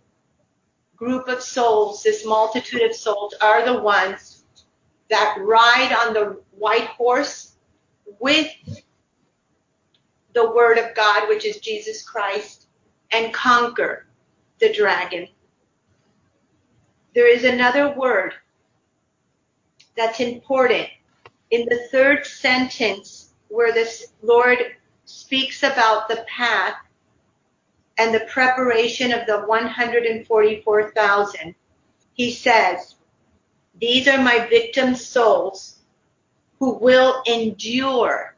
group 0.96 1.28
of 1.28 1.42
souls, 1.42 2.02
this 2.02 2.24
multitude 2.24 2.82
of 2.82 2.94
souls, 2.94 3.34
are 3.40 3.64
the 3.64 3.82
ones 3.82 4.44
that 5.10 5.36
ride 5.40 5.92
on 5.92 6.12
the 6.12 6.40
white 6.56 6.86
horse 6.86 7.56
with 8.20 8.48
the 10.38 10.50
word 10.52 10.78
of 10.78 10.94
God, 10.94 11.28
which 11.28 11.44
is 11.44 11.58
Jesus 11.58 12.02
Christ, 12.02 12.68
and 13.10 13.34
conquer 13.34 14.06
the 14.60 14.72
dragon. 14.72 15.26
There 17.12 17.28
is 17.28 17.42
another 17.42 17.92
word 17.98 18.34
that's 19.96 20.20
important. 20.20 20.86
In 21.50 21.66
the 21.68 21.88
third 21.90 22.24
sentence, 22.24 23.34
where 23.48 23.72
this 23.72 24.12
Lord 24.22 24.58
speaks 25.06 25.64
about 25.64 26.08
the 26.08 26.24
path 26.28 26.76
and 27.96 28.14
the 28.14 28.28
preparation 28.30 29.12
of 29.12 29.26
the 29.26 29.40
144,000, 29.40 31.54
he 32.12 32.32
says, 32.32 32.94
These 33.80 34.06
are 34.06 34.22
my 34.22 34.46
victim 34.48 34.94
souls 34.94 35.80
who 36.60 36.74
will 36.74 37.24
endure 37.26 38.36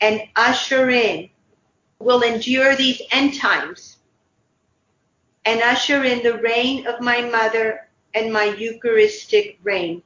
and 0.00 0.22
usher 0.36 0.90
in, 0.90 1.28
will 1.98 2.22
endure 2.22 2.74
these 2.76 3.02
end 3.10 3.34
times 3.34 3.98
and 5.44 5.60
usher 5.62 6.04
in 6.04 6.22
the 6.22 6.38
reign 6.38 6.86
of 6.86 7.00
my 7.00 7.20
mother 7.22 7.88
and 8.14 8.32
my 8.32 8.44
Eucharistic 8.44 9.58
reign. 9.62 10.02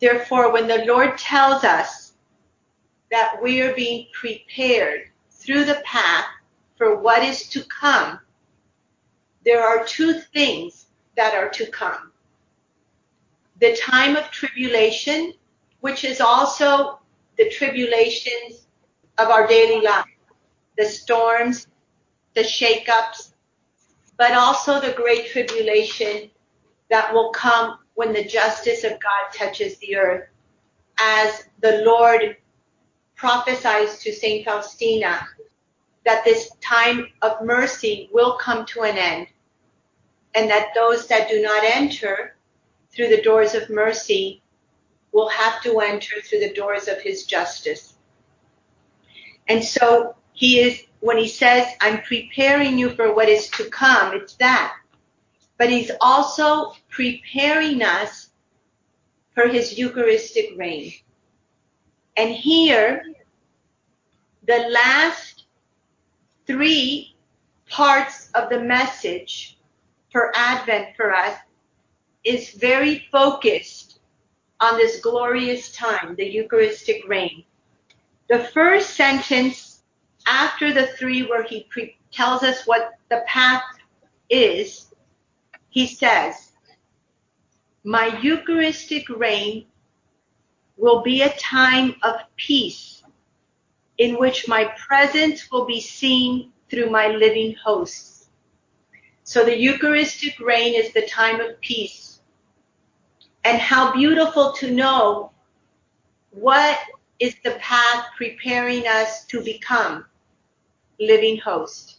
Therefore, 0.00 0.52
when 0.52 0.66
the 0.66 0.84
Lord 0.84 1.16
tells 1.18 1.64
us 1.64 2.12
that 3.10 3.38
we 3.42 3.62
are 3.62 3.74
being 3.74 4.06
prepared 4.12 5.08
through 5.30 5.64
the 5.64 5.80
path 5.84 6.26
for 6.76 6.98
what 6.98 7.22
is 7.22 7.48
to 7.50 7.62
come, 7.64 8.18
there 9.44 9.62
are 9.62 9.84
two 9.84 10.20
things 10.32 10.86
that 11.16 11.34
are 11.34 11.48
to 11.50 11.66
come. 11.66 12.12
The 13.60 13.76
time 13.76 14.16
of 14.16 14.30
tribulation, 14.30 15.34
which 15.80 16.04
is 16.04 16.20
also 16.20 16.98
the 17.36 17.50
tribulations 17.50 18.66
of 19.18 19.28
our 19.28 19.46
daily 19.46 19.80
life, 19.84 20.04
the 20.76 20.84
storms, 20.84 21.66
the 22.34 22.42
shakeups, 22.42 23.32
but 24.16 24.32
also 24.32 24.80
the 24.80 24.92
great 24.92 25.28
tribulation 25.28 26.30
that 26.90 27.12
will 27.12 27.30
come 27.32 27.78
when 27.94 28.12
the 28.12 28.24
justice 28.24 28.84
of 28.84 28.92
God 28.92 29.32
touches 29.32 29.76
the 29.78 29.96
earth. 29.96 30.28
As 30.98 31.44
the 31.60 31.82
Lord 31.84 32.36
prophesies 33.16 33.98
to 34.00 34.12
St. 34.12 34.44
Faustina 34.44 35.26
that 36.04 36.24
this 36.24 36.50
time 36.60 37.08
of 37.22 37.42
mercy 37.42 38.08
will 38.12 38.36
come 38.36 38.66
to 38.66 38.82
an 38.82 38.96
end 38.96 39.26
and 40.34 40.50
that 40.50 40.74
those 40.74 41.06
that 41.06 41.28
do 41.28 41.40
not 41.40 41.64
enter 41.64 42.36
through 42.90 43.08
the 43.08 43.22
doors 43.22 43.54
of 43.54 43.70
mercy 43.70 44.42
will 45.14 45.28
have 45.28 45.62
to 45.62 45.78
enter 45.78 46.20
through 46.20 46.40
the 46.40 46.52
doors 46.52 46.88
of 46.88 47.00
his 47.00 47.24
justice. 47.24 47.94
And 49.46 49.64
so 49.64 50.16
he 50.32 50.58
is, 50.58 50.82
when 51.00 51.16
he 51.16 51.28
says, 51.28 51.66
I'm 51.80 52.02
preparing 52.02 52.76
you 52.76 52.90
for 52.90 53.14
what 53.14 53.28
is 53.28 53.48
to 53.50 53.70
come, 53.70 54.14
it's 54.14 54.34
that. 54.34 54.74
But 55.56 55.70
he's 55.70 55.92
also 56.00 56.72
preparing 56.90 57.80
us 57.82 58.30
for 59.34 59.46
his 59.46 59.78
Eucharistic 59.78 60.50
reign. 60.56 60.92
And 62.16 62.32
here, 62.32 63.04
the 64.46 64.68
last 64.68 65.44
three 66.46 67.16
parts 67.70 68.30
of 68.34 68.50
the 68.50 68.60
message 68.60 69.58
for 70.10 70.32
Advent 70.34 70.96
for 70.96 71.12
us 71.12 71.38
is 72.24 72.50
very 72.50 73.06
focused 73.12 73.93
on 74.60 74.76
this 74.76 75.00
glorious 75.00 75.72
time, 75.72 76.14
the 76.16 76.24
Eucharistic 76.24 77.06
reign. 77.08 77.44
The 78.28 78.38
first 78.38 78.90
sentence 78.90 79.82
after 80.26 80.72
the 80.72 80.86
three 80.98 81.22
where 81.26 81.42
he 81.42 81.66
pre- 81.70 81.98
tells 82.12 82.42
us 82.42 82.66
what 82.66 82.92
the 83.10 83.22
path 83.26 83.62
is, 84.30 84.94
he 85.68 85.86
says, 85.86 86.52
my 87.84 88.18
Eucharistic 88.22 89.08
reign 89.10 89.66
will 90.76 91.02
be 91.02 91.22
a 91.22 91.36
time 91.36 91.94
of 92.02 92.16
peace 92.36 93.02
in 93.98 94.18
which 94.18 94.48
my 94.48 94.72
presence 94.88 95.50
will 95.50 95.66
be 95.66 95.80
seen 95.80 96.52
through 96.70 96.90
my 96.90 97.08
living 97.08 97.54
hosts. 97.62 98.28
So 99.22 99.44
the 99.44 99.56
Eucharistic 99.56 100.38
reign 100.40 100.74
is 100.74 100.92
the 100.92 101.06
time 101.06 101.40
of 101.40 101.60
peace. 101.60 102.13
And 103.44 103.58
how 103.58 103.92
beautiful 103.92 104.52
to 104.54 104.70
know 104.70 105.30
what 106.30 106.78
is 107.20 107.36
the 107.44 107.52
path 107.52 108.06
preparing 108.16 108.86
us 108.86 109.24
to 109.26 109.42
become 109.42 110.06
living 110.98 111.38
host. 111.38 111.98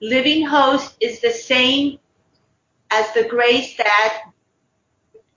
Living 0.00 0.44
host 0.46 0.96
is 1.00 1.20
the 1.20 1.30
same 1.30 1.98
as 2.90 3.12
the 3.14 3.24
grace 3.24 3.76
that 3.76 4.24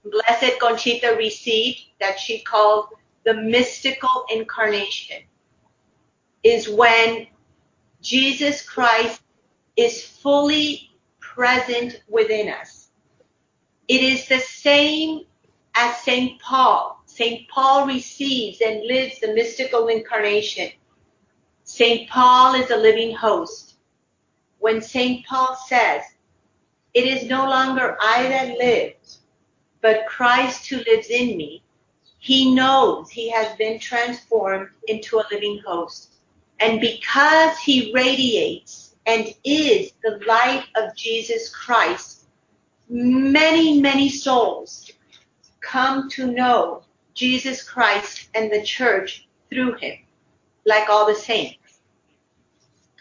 Blessed 0.03 0.59
Conchita 0.59 1.15
received 1.17 1.79
that 1.99 2.19
she 2.19 2.41
called 2.41 2.87
the 3.23 3.33
mystical 3.35 4.25
incarnation 4.31 5.21
is 6.43 6.67
when 6.67 7.27
Jesus 8.01 8.67
Christ 8.67 9.21
is 9.77 10.03
fully 10.03 10.89
present 11.19 12.01
within 12.07 12.49
us. 12.49 12.80
It 13.91 14.03
is 14.03 14.25
the 14.25 14.39
same 14.39 15.25
as 15.75 15.97
St. 15.97 16.41
Paul. 16.41 17.03
St. 17.07 17.45
Paul 17.49 17.85
receives 17.85 18.61
and 18.61 18.87
lives 18.87 19.19
the 19.19 19.33
mystical 19.33 19.89
incarnation. 19.89 20.71
St. 21.65 22.09
Paul 22.09 22.55
is 22.55 22.71
a 22.71 22.77
living 22.77 23.13
host. 23.13 23.73
When 24.59 24.81
St. 24.81 25.25
Paul 25.25 25.57
says, 25.67 26.03
it 26.93 27.03
is 27.03 27.29
no 27.29 27.49
longer 27.49 27.97
I 27.99 28.29
that 28.29 28.57
lives, 28.57 29.19
but 29.81 30.07
Christ 30.07 30.67
who 30.69 30.77
lives 30.77 31.09
in 31.09 31.35
me, 31.35 31.61
he 32.17 32.55
knows 32.55 33.09
he 33.09 33.29
has 33.31 33.57
been 33.57 33.77
transformed 33.77 34.69
into 34.87 35.19
a 35.19 35.27
living 35.29 35.61
host. 35.67 36.13
And 36.61 36.79
because 36.79 37.59
he 37.59 37.91
radiates 37.93 38.95
and 39.05 39.35
is 39.43 39.91
the 40.01 40.21
light 40.25 40.63
of 40.77 40.95
Jesus 40.95 41.53
Christ, 41.53 42.20
many, 42.91 43.79
many 43.79 44.09
souls 44.09 44.91
come 45.61 46.09
to 46.09 46.27
know 46.27 46.83
Jesus 47.13 47.63
Christ 47.63 48.27
and 48.35 48.51
the 48.51 48.61
church 48.63 49.27
through 49.49 49.75
him, 49.75 49.97
like 50.65 50.89
all 50.89 51.07
the 51.07 51.15
saints. 51.15 51.79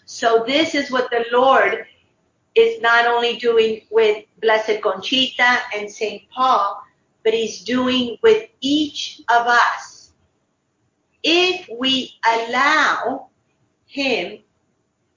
So 0.05 0.45
this 0.47 0.75
is 0.77 0.91
what 0.93 1.11
the 1.11 1.25
Lord 1.33 1.87
is 2.55 2.81
not 2.81 3.07
only 3.07 3.37
doing 3.37 3.83
with 3.91 4.25
Blessed 4.41 4.81
Conchita 4.81 5.59
and 5.75 5.91
St. 5.91 6.23
Paul, 6.31 6.81
but 7.25 7.35
he's 7.35 7.63
doing 7.63 8.17
with 8.23 8.49
each 8.61 9.23
of 9.29 9.47
us. 9.47 10.13
If 11.23 11.69
we 11.79 12.15
allow 12.25 13.29
him 13.87 14.39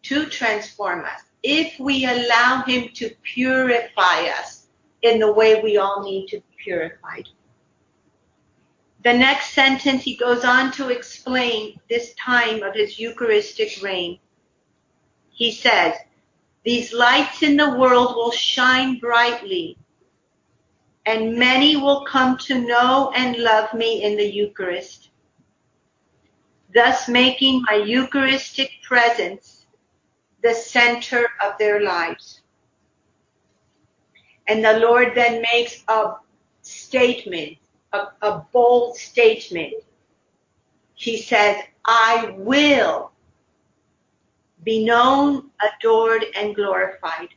to 0.04 0.26
transform 0.26 1.06
us, 1.06 1.22
if 1.44 1.80
we 1.80 2.06
allow 2.06 2.64
him 2.64 2.90
to 2.96 3.12
purify 3.24 4.28
us 4.40 4.63
in 5.04 5.20
the 5.20 5.32
way 5.32 5.62
we 5.62 5.78
all 5.78 6.02
need 6.04 6.28
to 6.28 6.38
be 6.38 6.56
purified. 6.64 7.28
The 9.04 9.14
next 9.14 9.54
sentence 9.54 10.02
he 10.02 10.16
goes 10.16 10.46
on 10.46 10.72
to 10.74 10.90
explain 10.90 11.80
this 11.90 12.14
time 12.14 12.64
of 12.64 12.74
his 12.74 12.98
Eucharistic 12.98 13.84
reign. 13.84 14.20
He 15.30 15.52
says, 15.52 15.94
these 16.64 16.94
lights 16.94 17.44
in 17.44 17.58
the 17.58 17.78
world 17.78 18.16
will 18.16 18.32
shine 18.32 19.00
brightly, 19.00 19.78
and 21.06 21.36
many 21.36 21.76
will 21.76 22.06
come 22.06 22.38
to 22.38 22.66
know 22.66 23.12
and 23.14 23.36
love 23.36 23.74
me 23.74 24.04
in 24.04 24.16
the 24.16 24.24
Eucharist, 24.24 25.10
thus 26.74 27.10
making 27.10 27.62
my 27.64 27.76
Eucharistic 27.76 28.72
presence 28.84 29.66
the 30.42 30.54
center 30.54 31.28
of 31.44 31.58
their 31.60 31.82
lives. 31.82 32.43
And 34.48 34.64
the 34.64 34.80
Lord 34.80 35.14
then 35.16 35.42
makes 35.42 35.84
a 35.88 36.16
statement, 36.62 37.58
a, 37.94 38.08
a 38.22 38.46
bold 38.52 38.98
statement. 38.98 39.74
He 40.96 41.22
says, 41.22 41.58
I 41.86 42.36
will 42.38 43.12
be 44.64 44.86
known, 44.86 45.50
adored, 45.62 46.26
and 46.36 46.56
glorified. 46.56 47.30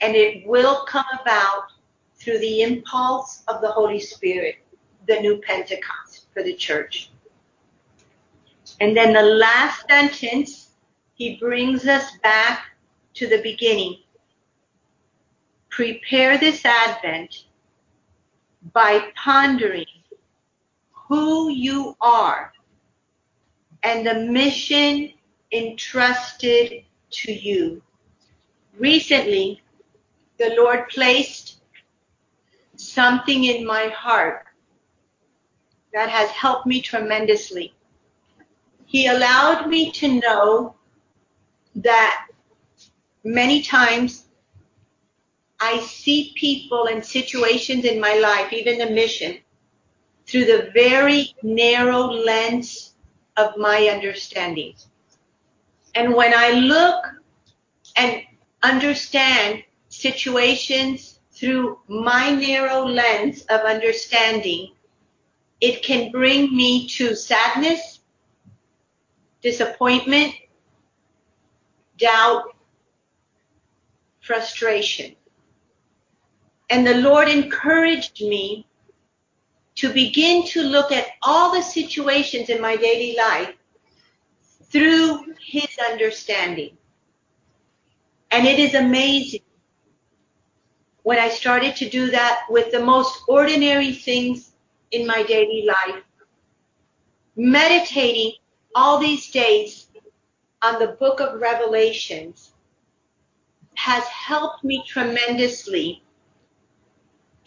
And 0.00 0.14
it 0.14 0.46
will 0.46 0.84
come 0.86 1.04
about 1.20 1.72
through 2.16 2.38
the 2.38 2.62
impulse 2.62 3.42
of 3.48 3.60
the 3.60 3.68
Holy 3.68 4.00
Spirit, 4.00 4.56
the 5.06 5.20
new 5.20 5.40
Pentecost, 5.40 6.26
for 6.32 6.42
the 6.42 6.54
church. 6.54 7.10
And 8.80 8.96
then 8.96 9.12
the 9.12 9.22
last 9.22 9.86
sentence, 9.88 10.70
he 11.14 11.36
brings 11.36 11.86
us 11.86 12.16
back 12.22 12.66
to 13.14 13.26
the 13.26 13.42
beginning. 13.42 13.98
Prepare 15.78 16.38
this 16.38 16.64
Advent 16.64 17.44
by 18.72 19.12
pondering 19.14 19.86
who 20.90 21.50
you 21.50 21.96
are 22.00 22.52
and 23.84 24.04
the 24.04 24.26
mission 24.26 25.12
entrusted 25.52 26.82
to 27.10 27.32
you. 27.32 27.80
Recently, 28.76 29.62
the 30.38 30.52
Lord 30.58 30.88
placed 30.88 31.60
something 32.74 33.44
in 33.44 33.64
my 33.64 33.86
heart 33.86 34.46
that 35.94 36.08
has 36.10 36.28
helped 36.30 36.66
me 36.66 36.82
tremendously. 36.82 37.72
He 38.84 39.06
allowed 39.06 39.68
me 39.68 39.92
to 39.92 40.08
know 40.08 40.74
that 41.76 42.26
many 43.22 43.62
times 43.62 44.24
I 45.60 45.80
see 45.80 46.32
people 46.36 46.86
and 46.86 47.04
situations 47.04 47.84
in 47.84 48.00
my 48.00 48.14
life, 48.14 48.52
even 48.52 48.78
the 48.78 48.90
mission, 48.90 49.38
through 50.26 50.44
the 50.44 50.70
very 50.72 51.34
narrow 51.42 52.04
lens 52.04 52.94
of 53.36 53.56
my 53.56 53.88
understanding. 53.88 54.74
And 55.94 56.14
when 56.14 56.32
I 56.34 56.50
look 56.52 57.04
and 57.96 58.22
understand 58.62 59.64
situations 59.88 61.20
through 61.32 61.78
my 61.88 62.30
narrow 62.30 62.84
lens 62.84 63.42
of 63.48 63.60
understanding, 63.60 64.72
it 65.60 65.82
can 65.82 66.12
bring 66.12 66.54
me 66.54 66.86
to 66.88 67.16
sadness, 67.16 68.00
disappointment, 69.42 70.34
doubt, 71.96 72.44
frustration. 74.20 75.16
And 76.70 76.86
the 76.86 76.96
Lord 76.96 77.28
encouraged 77.28 78.20
me 78.20 78.66
to 79.76 79.92
begin 79.92 80.44
to 80.48 80.62
look 80.62 80.92
at 80.92 81.06
all 81.22 81.52
the 81.52 81.62
situations 81.62 82.48
in 82.48 82.60
my 82.60 82.76
daily 82.76 83.16
life 83.16 83.54
through 84.64 85.34
his 85.40 85.68
understanding. 85.90 86.76
And 88.30 88.46
it 88.46 88.58
is 88.58 88.74
amazing 88.74 89.40
when 91.04 91.18
I 91.18 91.28
started 91.28 91.74
to 91.76 91.88
do 91.88 92.10
that 92.10 92.42
with 92.50 92.70
the 92.70 92.80
most 92.80 93.22
ordinary 93.28 93.92
things 93.92 94.52
in 94.90 95.06
my 95.06 95.22
daily 95.22 95.66
life. 95.66 96.02
Meditating 97.36 98.32
all 98.74 98.98
these 98.98 99.30
days 99.30 99.86
on 100.60 100.78
the 100.78 100.88
book 100.88 101.20
of 101.20 101.40
Revelations 101.40 102.52
has 103.74 104.04
helped 104.04 104.64
me 104.64 104.84
tremendously 104.86 106.02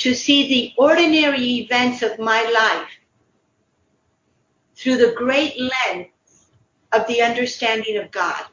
to 0.01 0.15
see 0.15 0.47
the 0.47 0.73
ordinary 0.81 1.59
events 1.59 2.01
of 2.01 2.17
my 2.17 2.41
life 2.41 2.89
through 4.75 4.97
the 4.97 5.13
great 5.15 5.53
lens 5.59 6.47
of 6.91 7.05
the 7.05 7.21
understanding 7.21 7.97
of 7.97 8.09
God. 8.09 8.43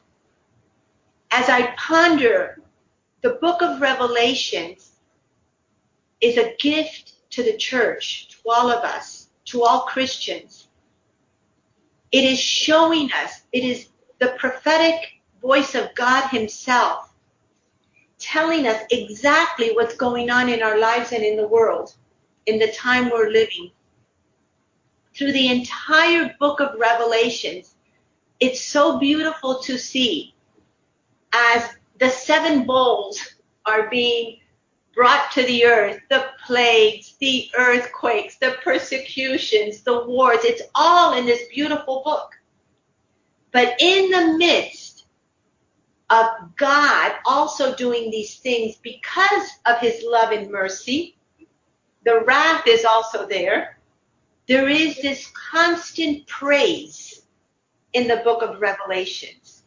As 1.31 1.49
I 1.49 1.73
ponder 1.75 2.61
the 3.21 3.39
book 3.41 3.63
of 3.63 3.81
Revelations 3.81 4.91
is 6.21 6.37
a 6.37 6.53
gift 6.59 7.13
to 7.31 7.41
the 7.41 7.57
church, 7.57 8.27
to 8.27 8.37
all 8.47 8.69
of 8.69 8.83
us, 8.83 9.29
to 9.45 9.63
all 9.63 9.87
Christians. 9.87 10.67
It 12.11 12.25
is 12.25 12.39
showing 12.39 13.11
us, 13.11 13.41
it 13.51 13.63
is 13.63 13.87
the 14.19 14.35
prophetic 14.37 15.03
voice 15.41 15.73
of 15.73 15.95
God 15.95 16.27
himself 16.29 17.08
telling 18.19 18.67
us 18.67 18.83
exactly 18.91 19.71
what's 19.71 19.95
going 19.95 20.29
on 20.29 20.49
in 20.49 20.61
our 20.61 20.77
lives 20.77 21.13
and 21.13 21.23
in 21.23 21.37
the 21.37 21.47
world 21.47 21.95
in 22.45 22.59
the 22.59 22.71
time 22.71 23.09
we're 23.09 23.29
living. 23.29 23.71
Through 25.15 25.33
the 25.33 25.49
entire 25.49 26.35
book 26.39 26.59
of 26.59 26.79
Revelations, 26.79 27.75
it's 28.39 28.63
so 28.63 28.99
beautiful 28.99 29.59
to 29.59 29.77
see 29.77 30.33
as 31.33 31.63
the 31.99 32.09
seven 32.09 32.65
bowls 32.65 33.35
are 33.65 33.89
being 33.89 34.37
brought 34.95 35.31
to 35.31 35.43
the 35.43 35.65
earth, 35.65 35.99
the 36.09 36.25
plagues, 36.45 37.15
the 37.19 37.49
earthquakes, 37.57 38.37
the 38.37 38.55
persecutions, 38.63 39.81
the 39.81 40.05
wars, 40.05 40.43
it's 40.43 40.63
all 40.75 41.17
in 41.17 41.25
this 41.25 41.47
beautiful 41.53 42.01
book. 42.03 42.31
But 43.51 43.75
in 43.79 44.11
the 44.11 44.37
midst 44.37 44.78
of 46.09 46.55
God 46.55 47.13
also 47.25 47.75
doing 47.75 48.09
these 48.09 48.37
things 48.37 48.77
because 48.77 49.49
of 49.65 49.77
his 49.79 50.03
love 50.03 50.31
and 50.31 50.51
mercy. 50.51 51.17
The 52.03 52.23
wrath 52.25 52.67
is 52.67 52.85
also 52.85 53.27
there. 53.27 53.77
There 54.47 54.67
is 54.67 54.99
this 55.01 55.31
constant 55.51 56.25
praise 56.27 57.21
in 57.93 58.07
the 58.07 58.17
book 58.17 58.41
of 58.41 58.59
Revelations. 58.59 59.63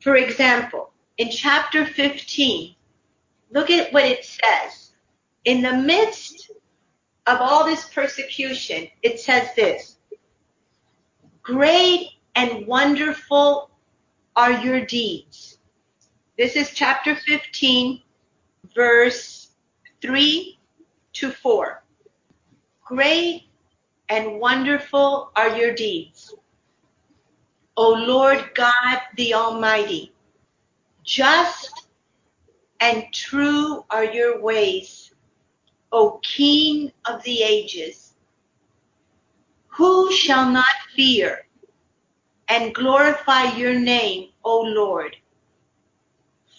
For 0.00 0.16
example, 0.16 0.92
in 1.18 1.30
chapter 1.30 1.86
15, 1.86 2.74
look 3.52 3.70
at 3.70 3.92
what 3.92 4.04
it 4.04 4.24
says. 4.24 4.92
In 5.44 5.62
the 5.62 5.74
midst 5.74 6.50
of 7.26 7.38
all 7.40 7.64
this 7.64 7.88
persecution, 7.88 8.88
it 9.02 9.20
says 9.20 9.48
this, 9.54 9.98
great 11.42 12.08
and 12.34 12.66
wonderful 12.66 13.70
are 14.34 14.52
your 14.52 14.84
deeds 14.84 15.51
this 16.42 16.56
is 16.56 16.70
chapter 16.70 17.14
15, 17.14 18.02
verse 18.74 19.50
3 20.00 20.58
to 21.12 21.30
4. 21.30 21.84
Great 22.84 23.44
and 24.08 24.40
wonderful 24.40 25.30
are 25.36 25.56
your 25.56 25.72
deeds, 25.72 26.34
O 27.76 27.92
Lord 27.92 28.50
God 28.56 29.02
the 29.16 29.34
Almighty. 29.34 30.12
Just 31.04 31.86
and 32.80 33.04
true 33.12 33.84
are 33.88 34.06
your 34.06 34.42
ways, 34.42 35.14
O 35.92 36.18
King 36.24 36.90
of 37.06 37.22
the 37.22 37.40
ages. 37.40 38.14
Who 39.68 40.10
shall 40.10 40.50
not 40.50 40.74
fear 40.96 41.46
and 42.48 42.74
glorify 42.74 43.54
your 43.56 43.78
name, 43.78 44.30
O 44.42 44.60
Lord? 44.62 45.14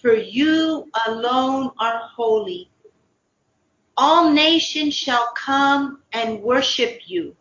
For 0.04 0.13
you 0.13 0.86
alone 1.08 1.72
are 1.80 2.02
holy. 2.13 2.70
All 3.96 4.32
nations 4.34 4.94
shall 4.94 5.32
come 5.34 6.02
and 6.12 6.42
worship 6.42 7.00
you, 7.06 7.38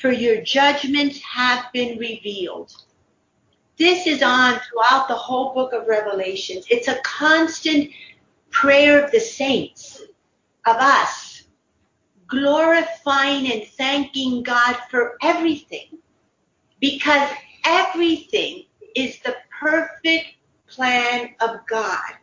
for 0.00 0.12
your 0.12 0.42
judgments 0.42 1.20
have 1.22 1.64
been 1.72 1.98
revealed. 1.98 2.72
This 3.76 4.06
is 4.06 4.22
on 4.22 4.60
throughout 4.60 5.08
the 5.08 5.14
whole 5.14 5.52
book 5.52 5.72
of 5.72 5.88
Revelations. 5.88 6.66
It's 6.70 6.86
a 6.86 7.00
constant 7.02 7.90
prayer 8.52 9.04
of 9.04 9.10
the 9.10 9.18
saints, 9.18 10.02
of 10.66 10.76
us, 10.76 11.42
glorifying 12.28 13.50
and 13.50 13.66
thanking 13.76 14.44
God 14.44 14.76
for 14.88 15.16
everything, 15.20 15.98
because 16.80 17.28
everything 17.64 18.66
is 18.94 19.18
the 19.24 19.34
perfect 19.60 20.26
plan 20.74 21.34
of 21.40 21.66
God. 21.66 22.14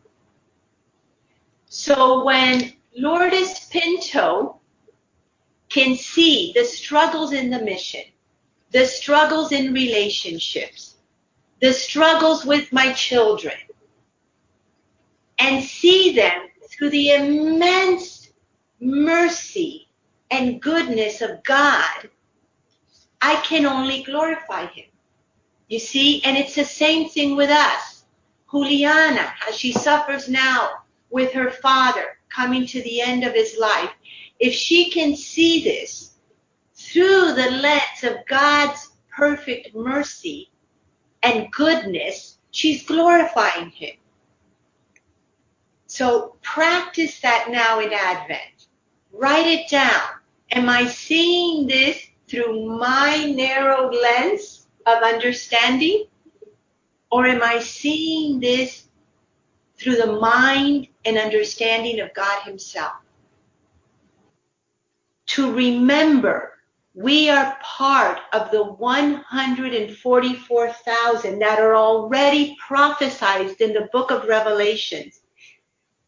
So 1.66 2.24
when 2.24 2.72
Lourdes 2.96 3.66
Pinto 3.70 4.60
can 5.68 5.96
see 5.96 6.52
the 6.54 6.64
struggles 6.64 7.32
in 7.32 7.50
the 7.50 7.62
mission, 7.62 8.02
the 8.70 8.84
struggles 8.86 9.52
in 9.52 9.72
relationships, 9.72 10.96
the 11.60 11.72
struggles 11.72 12.44
with 12.44 12.72
my 12.72 12.92
children, 12.92 13.56
and 15.38 15.64
see 15.64 16.14
them 16.14 16.48
through 16.68 16.90
the 16.90 17.10
immense 17.12 18.30
mercy 18.80 19.88
and 20.30 20.60
goodness 20.60 21.22
of 21.22 21.42
God, 21.44 22.10
I 23.20 23.36
can 23.36 23.66
only 23.66 24.02
glorify 24.02 24.66
Him. 24.66 24.86
You 25.68 25.78
see, 25.78 26.22
and 26.24 26.36
it's 26.36 26.54
the 26.54 26.64
same 26.64 27.08
thing 27.08 27.36
with 27.36 27.50
us. 27.50 27.91
Juliana, 28.52 29.32
as 29.48 29.56
she 29.56 29.72
suffers 29.72 30.28
now 30.28 30.82
with 31.10 31.32
her 31.32 31.50
father 31.50 32.18
coming 32.28 32.66
to 32.66 32.82
the 32.82 33.00
end 33.00 33.24
of 33.24 33.32
his 33.32 33.56
life, 33.58 33.90
if 34.38 34.52
she 34.52 34.90
can 34.90 35.16
see 35.16 35.64
this 35.64 36.18
through 36.74 37.32
the 37.32 37.50
lens 37.50 38.04
of 38.04 38.26
God's 38.26 38.90
perfect 39.10 39.74
mercy 39.74 40.50
and 41.22 41.50
goodness, 41.52 42.38
she's 42.50 42.84
glorifying 42.84 43.70
him. 43.70 43.96
So 45.86 46.36
practice 46.42 47.20
that 47.20 47.48
now 47.50 47.80
in 47.80 47.92
Advent. 47.92 48.66
Write 49.12 49.46
it 49.46 49.70
down. 49.70 50.02
Am 50.50 50.68
I 50.68 50.86
seeing 50.86 51.66
this 51.66 52.02
through 52.28 52.76
my 52.78 53.24
narrow 53.24 53.90
lens 53.90 54.66
of 54.86 55.02
understanding? 55.02 56.06
Or 57.12 57.26
am 57.26 57.42
I 57.42 57.60
seeing 57.60 58.40
this 58.40 58.88
through 59.76 59.96
the 59.96 60.18
mind 60.18 60.88
and 61.04 61.18
understanding 61.18 62.00
of 62.00 62.14
God 62.14 62.42
Himself? 62.44 62.94
To 65.26 65.52
remember 65.52 66.54
we 66.94 67.28
are 67.28 67.58
part 67.62 68.20
of 68.32 68.50
the 68.50 68.64
144,000 68.64 71.38
that 71.38 71.58
are 71.58 71.76
already 71.76 72.56
prophesied 72.66 73.60
in 73.60 73.74
the 73.74 73.90
book 73.92 74.10
of 74.10 74.26
Revelations. 74.26 75.20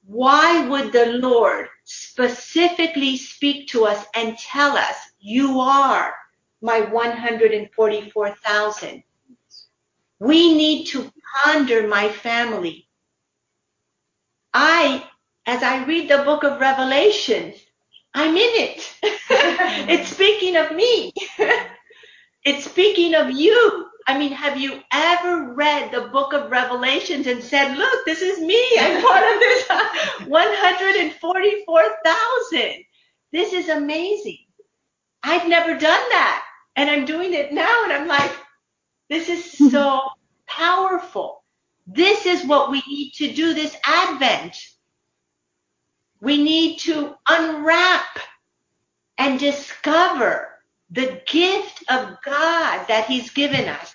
Why 0.06 0.66
would 0.68 0.92
the 0.92 1.18
Lord 1.18 1.68
specifically 1.84 3.18
speak 3.18 3.68
to 3.68 3.84
us 3.84 4.06
and 4.14 4.38
tell 4.38 4.74
us, 4.76 4.96
you 5.20 5.60
are 5.60 6.14
my 6.60 6.80
144,000? 6.80 9.04
We 10.20 10.54
need 10.54 10.86
to 10.86 11.10
ponder 11.44 11.86
my 11.88 12.08
family. 12.08 12.86
I, 14.52 15.04
as 15.46 15.62
I 15.62 15.84
read 15.84 16.10
the 16.10 16.18
book 16.18 16.42
of 16.44 16.60
Revelations, 16.60 17.56
I'm 18.14 18.36
in 18.36 18.38
it. 18.38 18.94
it's 19.02 20.10
speaking 20.10 20.56
of 20.56 20.72
me. 20.72 21.12
it's 22.44 22.64
speaking 22.64 23.14
of 23.14 23.30
you. 23.30 23.86
I 24.06 24.18
mean, 24.18 24.32
have 24.32 24.58
you 24.60 24.80
ever 24.92 25.54
read 25.54 25.90
the 25.90 26.02
book 26.08 26.32
of 26.34 26.50
Revelations 26.50 27.26
and 27.26 27.42
said, 27.42 27.76
look, 27.76 28.04
this 28.06 28.22
is 28.22 28.38
me. 28.40 28.62
I'm 28.80 29.02
part 29.02 29.24
of 29.24 29.40
this 29.40 29.68
144,000. 30.28 32.84
This 33.32 33.52
is 33.52 33.68
amazing. 33.68 34.38
I've 35.22 35.48
never 35.48 35.72
done 35.72 35.80
that. 36.10 36.42
And 36.76 36.90
I'm 36.90 37.04
doing 37.06 37.32
it 37.34 37.52
now. 37.52 37.82
And 37.84 37.92
I'm 37.92 38.06
like, 38.06 38.30
this 39.08 39.28
is 39.28 39.56
hmm. 39.58 39.68
so 39.68 40.00
powerful. 40.46 41.42
This 41.86 42.26
is 42.26 42.46
what 42.46 42.70
we 42.70 42.82
need 42.88 43.12
to 43.14 43.32
do 43.32 43.54
this 43.54 43.76
Advent. 43.84 44.56
We 46.20 46.42
need 46.42 46.78
to 46.80 47.14
unwrap 47.28 48.18
and 49.18 49.38
discover 49.38 50.48
the 50.90 51.20
gift 51.26 51.84
of 51.90 52.16
God 52.24 52.86
that 52.88 53.06
He's 53.06 53.30
given 53.30 53.68
us. 53.68 53.93